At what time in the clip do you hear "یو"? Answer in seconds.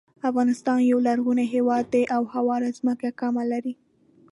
0.89-0.97